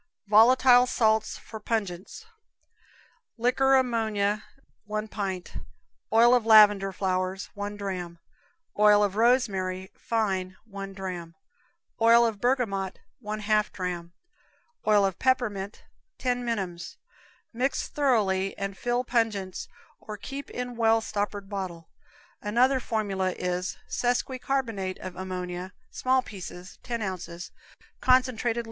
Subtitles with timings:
[0.25, 2.25] Volatile Salts for Pungents.
[3.37, 4.41] Liquor ammon.,
[4.85, 5.57] 1 pint;
[6.11, 8.17] oil lavender flowers, 1 dram;
[8.79, 11.35] oil rosemary, fine, 1 dram;
[12.01, 14.11] oil bergamot, 1/2 dram;
[14.87, 15.83] oil peppermint,
[16.17, 16.97] 10 minims.
[17.53, 19.67] Mix thoroughly and fill pungents
[19.99, 21.91] or keep in well stoppered bottle.
[22.41, 27.51] Another formula is, sesqui carbonate of ammonia, small pieces, 10 ounces;
[27.99, 28.59] concentrated liq.